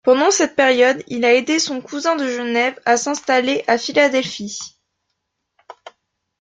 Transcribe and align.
Pendant 0.03 0.31
cette 0.31 0.55
période, 0.55 1.03
il 1.09 1.23
a 1.25 1.35
aidé 1.35 1.59
son 1.59 1.79
cousin 1.79 2.15
de 2.15 2.27
Genève 2.27 2.73
à 2.85 2.97
s'installer 2.97 3.63
à 3.67 3.77
Philadelphie. 3.77 4.57